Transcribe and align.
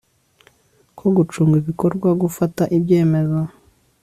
ko 0.97 1.05
gucunga 1.15 1.55
ibikorwa 1.61 2.09
gufata 2.23 2.63
ibyemezo 2.77 3.39